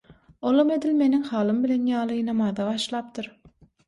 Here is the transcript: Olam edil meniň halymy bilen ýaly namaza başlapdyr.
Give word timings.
Olam 0.51 0.69
edil 0.75 0.95
meniň 1.01 1.25
halymy 1.31 1.61
bilen 1.65 1.83
ýaly 1.91 2.17
namaza 2.31 2.65
başlapdyr. 2.71 3.29